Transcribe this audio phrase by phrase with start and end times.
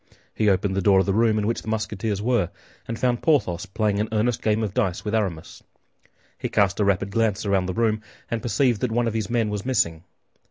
[0.33, 2.49] He opened the door of the room in which the Musketeers were,
[2.87, 5.61] and found Porthos playing an earnest game of dice with Aramis.
[6.39, 8.01] He cast a rapid glance around the room,
[8.31, 10.03] and perceived that one of his men was missing.